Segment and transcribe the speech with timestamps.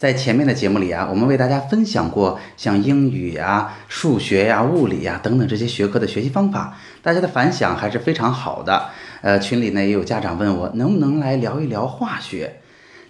[0.00, 8.88] 在前面的节目里啊，我们为大家分享过像英语呀、数学呀、物理呀等等这些学科的学习方法，大家的反响还是非常好的。
[9.20, 12.60] 呃，群里呢也有家长问我能不能来聊一聊化学。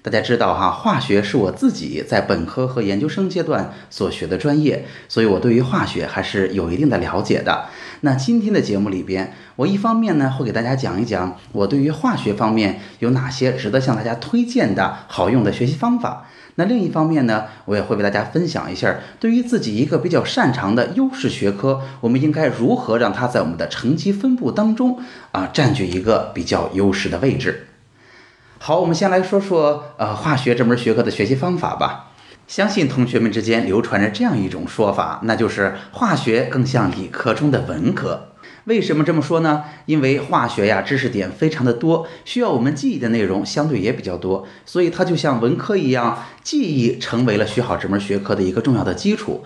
[0.03, 7.67] 大家知道哈，化学是我自己在本科和研究生阶段所学的专业，所以我对于化学还是有一定的了解的。
[8.01, 16.27] 那今天的节目里边，我一方面呢会给大家讲一讲我对于化学方面有哪些值得向大家推荐的好用的学习方法。
[16.61, 24.99] 那另一方面呢，我也会为大家分享一下，对于自己一个比较擅长的优势学科，我们应该如何让它在我们的成绩分布当中
[25.33, 27.69] 啊占据一个比较优势的位置。
[28.59, 32.11] 好，我们先来说说呃化学这门学科的学习方法吧。
[32.47, 38.30] 相信同学们之间流传着这样一种说法，那就是化学更像理科中的文科。
[38.65, 39.65] 为什么这么说呢？
[39.87, 49.45] 因为化学呀，知识点非常的多，需要我们记忆的内容相对也比较多，所以它就像文科一样，记忆成为了学好这门学科的一个重要的基础。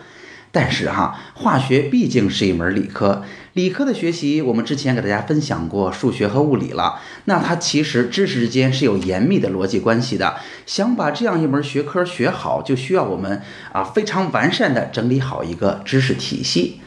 [0.50, 10.36] 但是哈，化学毕竟是一门理科，理科的学习我们之前给大家分享过数学和物理了，那它其实知识之间是有严密的逻辑关系的。
[10.64, 13.42] 想把这样一门学科学好，就需要我们
[13.72, 16.80] 啊非常完善的整理好一个知识体系。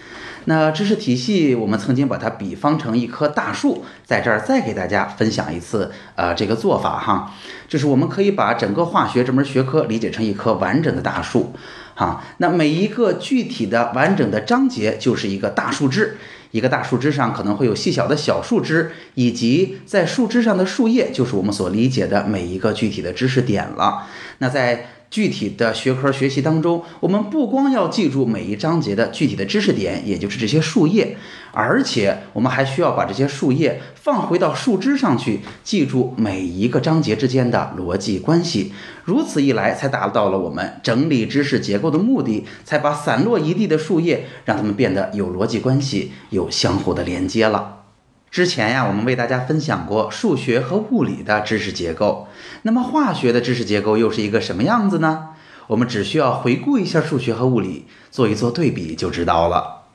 [0.49, 7.33] 那知识体系，我们曾经把它比方成一棵大树，在这儿再给大家分享一次，呃，这个做法哈，
[7.67, 11.51] 就是我们可以把整个化学这门学科理解成一棵完整的大树，
[11.95, 16.15] 哈，那每一个具体的完整的章节就是一个大树枝，
[16.51, 24.07] 一个大树枝上可能会有细小的小树枝，以及在树枝上的树叶，就是我们所理解的每一个具体的知识点了。
[24.37, 31.15] 那在具体的学科学习当中，我们不光要记住每一章节的具体的知识点，也就是这些树叶，
[31.53, 38.73] 而且我们还需要把这些树叶放回到树枝上去，记住每一个章节之间的逻辑关系。
[39.05, 47.86] 如此一来，才达到了我们整理知识结构的目的，才把散落一地的树叶让它们变得有逻辑关系，有相互的连接了。
[48.29, 52.27] 之前呀，我们为大家分享过数学和物理的知识结构。
[52.63, 55.29] 那么化学的知识结构又是一个什么样子呢？
[55.67, 59.85] 我们只需要回顾一下数学和物理，做一做对比就知道了。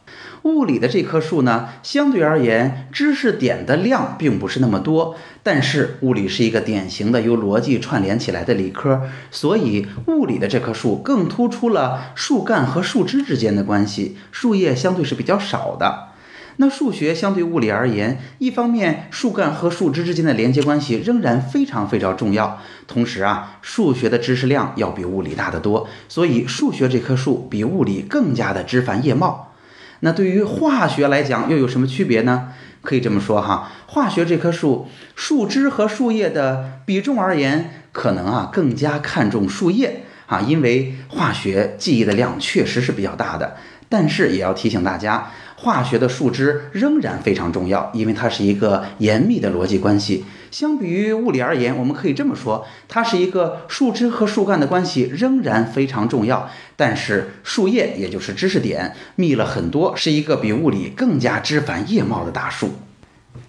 [0.42, 5.15] 物理的这棵树呢，相对而言，知识点的量并不是那么多。
[5.44, 16.09] 但是物理是一个典型的由逻辑串联起来的理科，所以物理的这棵树更突出了树干和树枝之间的关系，树叶相对是比较少的。
[16.56, 29.54] 那数学相对物理而言，一方面树干和树枝之间的连接关系仍然非常非常重要，同时啊，数学的知识量要比物理大得多，所以数学这棵树比物理更加的枝繁叶茂。
[30.00, 32.48] 那对于化学来讲又有什么区别呢？
[32.82, 43.56] 可以这么说哈，化学这棵树树枝和树叶的比重而言，可能啊更加看重树叶啊，因为化学记忆的量确实是比较大的。
[43.88, 45.30] 但是也要提醒大家。
[45.62, 50.24] 化学的树枝仍然非常重要，因为它是一个严密的逻辑关系。
[50.50, 56.50] 相比于物理而言，我们可以这么说，它是一个树枝和树干的关系仍然非常重要。
[56.74, 62.70] 但是树叶，也就是知识点，密了很多，是一个比物理更加枝繁叶茂的大树。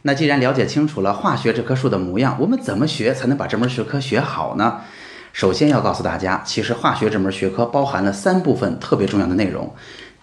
[0.03, 4.81] 那既然了解清楚了化学这棵树的模样，我们怎么学才能把这门学科学好呢？
[5.33, 9.73] 首先要告诉大家，其实化学这门学科包含了三部分特别重要的内容。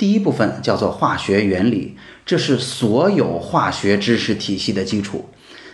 [0.00, 1.94] 第一部分叫做化学原理，
[2.24, 5.28] 这是所有化学知识体系的基础。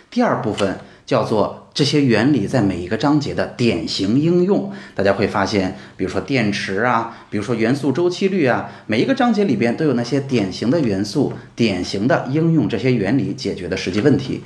[0.09, 1.66] 第二部分叫做。
[1.77, 14.41] 这些原理在每一个章节的典型应用，大家会发现，比如说电池啊，比如说元素周期率啊，每一个章节里边都有那些典型的元素，典型的应用这些原理解决的实际问题。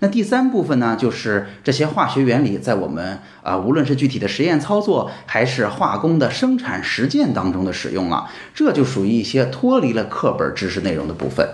[0.00, 11.48] 那第三部分呢，就是这些化学原理在我们啊，无论是具体的实验操作，还是化工的生产实践当中的使用了，这就属于一些脱离了课本知识内容的部分。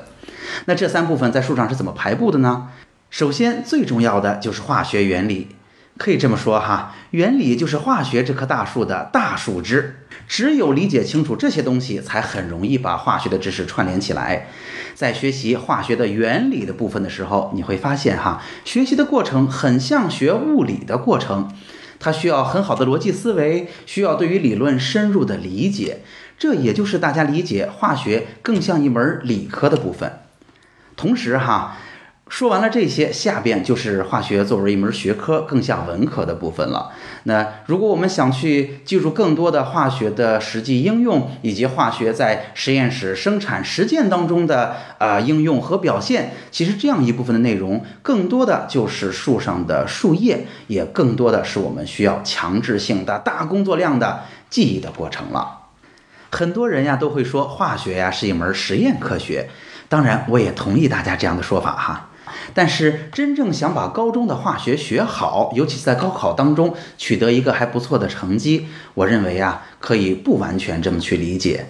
[0.64, 2.70] 那这三部分在书上是怎么排布的呢？
[3.10, 5.48] 首先，最重要的就是化学原理，
[5.98, 9.96] 可以这么说哈，原理就是化学这棵大树的大树枝。
[10.28, 14.46] 只有理解清楚这些东西，才很容易把化学的知识串联起来。
[14.94, 21.52] 在学习化学的原理的部分的时候，你会发现哈，学习的过程很像学物理的过程，
[21.98, 26.02] 它需要很好的逻辑思维，需要对于理论深入的理解。
[26.38, 30.20] 这也就是大家理解化学更像一门理科的部分。
[30.96, 31.76] 同时哈。
[32.30, 36.92] 说完了这些，下边就是化学作为一门学科更像文科的部分了。
[37.24, 55.58] 那如果我们想去记住更多的化学的实际应用，以及化学在实验室生产实践当中的呃应用和表现，其实这样一部分的内容，更多的就是树上的树叶，也更多的是我们需要强制性的大工作量的记忆的过程了。
[56.30, 59.50] 很多人呀都会说化学呀是一门实验科学，
[59.88, 62.06] 当然我也同意大家这样的说法哈。
[62.54, 71.66] 但是，真正想把高中的化学学好，尤其是在高考当中取得一个还不错的成绩，我认为啊，可以不完全这么去理解。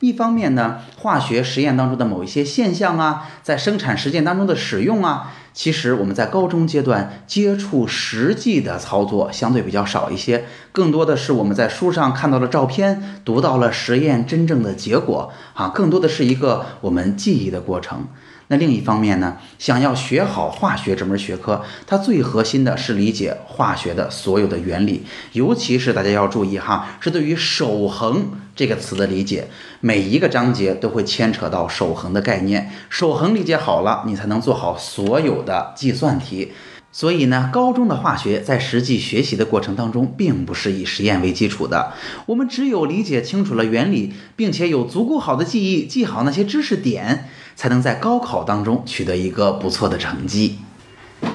[0.00, 18.06] 一方面呢，化学实验当中的某一些现象啊，在生产实践当中的使用啊，其实我们在高中阶段接触实际的操作相对比较少一些，更多的是我们在书上看到了照片，读到了实验真正的结果啊，更多的是一个我们记忆的过程。
[18.48, 29.48] 那另一方面呢，想要学好化学这门学科，它最核心的是理解化学的所有的原理，尤其是大家要注意哈，是对于守恒这个词的理解，
[29.80, 36.52] 每一个章节都会牵扯到守恒的概念，守恒理解好了，你才能做好所有的计算题。
[36.94, 41.92] 所以呢，高中的化学在实际学习的过程当中，并不是以实验为基础的。
[42.26, 47.28] 我们只有理解清楚了原理，并且有足够好的记忆，记好那些知识点。
[47.56, 50.58] 才能在高考当中取得一个不错的成绩。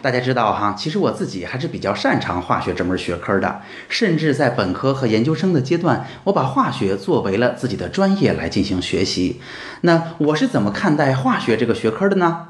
[0.02, 9.40] 大家知道哈，其实我自己还是比较擅长化学这门学科的，甚至在本科和研究生的阶段，我把化学作为了自己的专业来进行学习。
[9.84, 12.49] 那我是怎么看待化学这个学科的呢？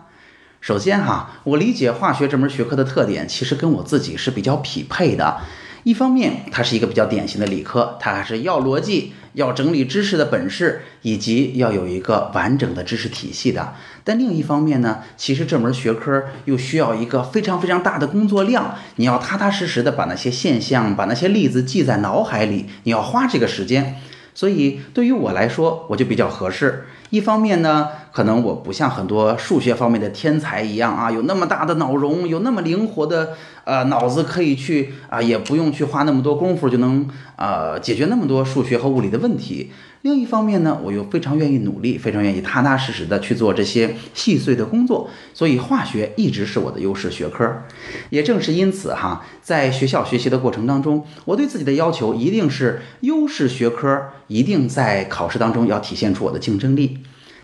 [0.61, 5.37] 首先哈，我理解化学这门学科的特点，其实跟我自己是比较匹配的。
[5.83, 13.73] 一方面，它是一个比较典型的理科，它还是要逻辑、要整理知识的本事，以及要有一个完整的知识体系的。
[14.03, 23.95] 但另一方面呢，其实这门学科又需要一个非常非常大的工作量，你要踏踏实实的把那些现象、把那些例子记在脑海里，你要花这个时间。
[24.35, 26.85] 所以对于我来说，我就比较合适。
[27.09, 39.71] 一方面呢，可能我不像很多数学方面的天才一样啊，有那么大的脑容，有那么灵活的呃脑子可以去啊，也不用去花那么多功夫就能呃解决那么多数学和物理的问题。
[40.01, 47.63] 另一方面呢，我又非常愿意努力，非常愿意踏踏实实的去做这些细碎的工作，所以化学一直是我的优势学科。
[48.09, 56.98] 也正是因此哈，在学校学习的过程当中，我对自己的要求一定是优势学科，一定在考试当中要体现出我的竞争力。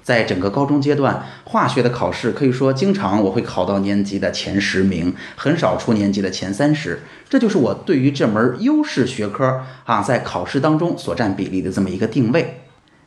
[0.05, 6.99] 在整个高中阶段，化学的考试可以说经常我会考到年级的前十名，很少出年级的前三十。
[7.27, 12.61] 这就是我对于这门优势学科啊，在考试当中所占比例的这么一个定位。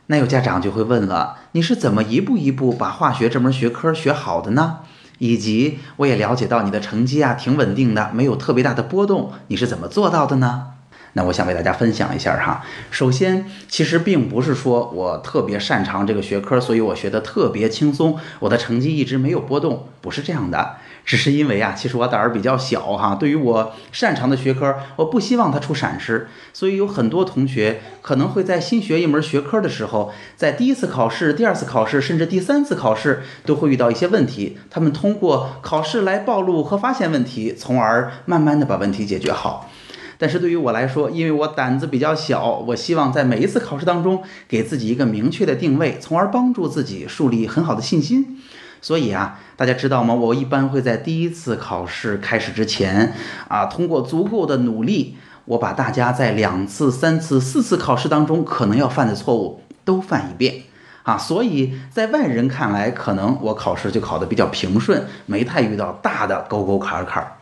[0.07, 4.79] 那有家长就会问了，你是怎么一步一步把化学这门学科学好的呢？
[5.19, 10.67] 以及我也了解到你的成绩啊挺稳定的，没有特别大的波动，你是怎么做到的呢？
[11.13, 12.63] 那我想为大家分享一下哈。
[12.91, 20.77] 首先，其实并不是说我特别擅长这个学科，所以我学的特别轻松，我的成绩一直没有波动，不是这样的。
[21.05, 23.15] 只是因为啊，其实我胆儿比较小哈。
[23.15, 34.59] 对于我擅长的学科，我不希望它出闪失，所以有很多同学可能会在新学一门学科的时候，在第一次考试、第二次考试，甚至第三次考试，都会遇到一些问题。
[34.69, 39.67] 他们通过考试来暴露和发现问题，从而慢慢的把问题解决好。
[40.19, 48.37] 但是对于我来说，因为我胆子比较小，我希望在每一次考试当中给自己一个明确的定位，从而帮助自己树立很好的信心。
[48.81, 50.13] 所以啊，大家知道吗？
[50.13, 53.13] 我一般会在第一次考试开始之前
[53.47, 60.63] 啊，通过足够的努力，我把大家在两次、三次、四次考试当中可能要犯的错误都犯一遍
[61.03, 61.17] 啊。
[61.17, 67.37] 所以在外人看来，可能我考试就考得比较平顺，没太遇到大的沟沟坎坎。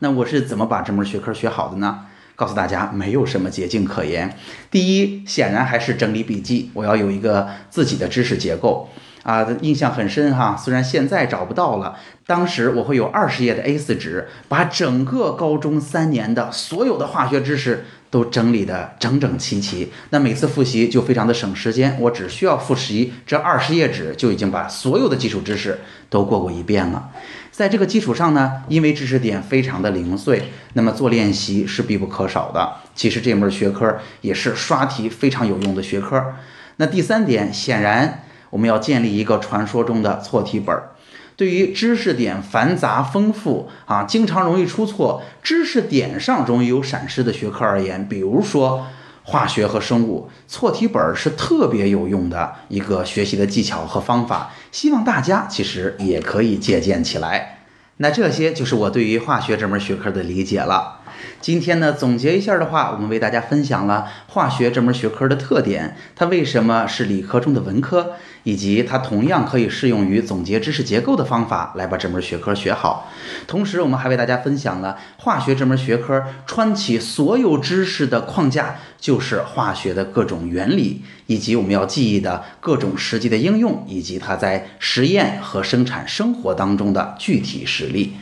[0.00, 2.05] 那我是怎么把这门学科学好的呢？
[2.36, 4.36] 告诉大家，没有什么捷径可言。
[4.70, 6.70] 第一，显然还是整理笔记。
[6.74, 8.88] 我要有一个自己的知识结构
[9.22, 10.54] 啊，印象很深哈。
[10.56, 17.86] 虽然现在找不到了，当时我会有二十页的 A4 纸，把整个高中三年的所有的化学知识
[18.16, 19.92] 都整理的整整齐齐。
[20.08, 27.10] 那每次复习就非常的省时间，我只需要复习这二十页纸，就已经把所有的基础知识都过过一遍了。
[27.52, 32.76] 在这个基础上呢，因为知识点非常的零碎，那么做练习是必不可少的。
[32.94, 36.32] 其实这门学科也是刷题非常有用的学科。
[36.76, 40.92] 那第三点，显然我们要建立一个传说中的错题本儿。
[41.36, 48.86] 对于知识点繁杂丰富啊，经常容易出错，知识点上容易有闪失的学科而言，比如说
[49.22, 57.58] 化学和生物错题本是特别有用的一个学习的技巧和方法，希望大家其实也可以借鉴起来。
[57.98, 60.95] 那这些就是我对于化学这门学科的理解了。
[61.40, 73.10] 今天呢，总结一下的话，我们为大家分享了化学这门学科的特点，它为什么是理科中的文科，以及它同样可以适用于总结知识结构的方法来把这门学科学好。
[73.46, 88.16] 同时，我们还为大家分享了化学这门学科穿起所有知识的框架，就是化学的各种原理，以及我们要记忆的各种实际的应用，以及它在实验和生产生活当中的具体实例。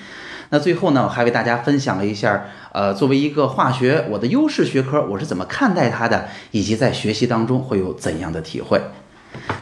[0.51, 8.81] 那最后呢，我还为大家分享了一下，呃，作为一个化学我的优势学科，我是怎么看待它的，以及在学习当中会有怎样的体会。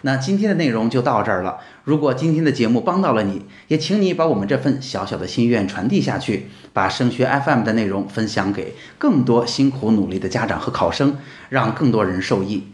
[0.02, 1.56] 那今天的内容就到这儿了。
[1.84, 11.16] 如果今天的节目帮到了你，也请你把我们这份小小的心愿传递下去，把升学 FM 的内容分享给更多辛苦努力的家长和考生，
[11.48, 12.64] 让更多人受益。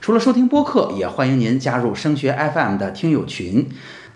[0.00, 3.68] 除了收听播客，也欢迎您加入升学 FM 的听友群。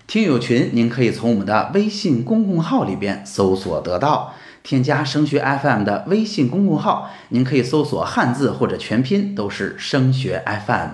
[0.06, 10.88] 听友群，您可以从我们的微信公共号里边搜索得到，添加升学 FM 的微信公共号，您可以搜索汉字或者全拼，都是升学 FM。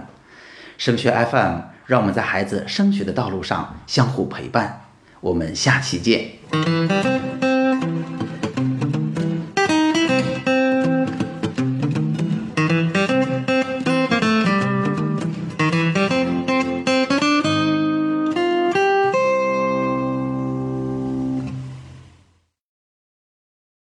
[0.77, 4.83] 升学 FM，让我们在孩子升学的道路上相互陪伴。
[5.21, 7.28] 我们下期见。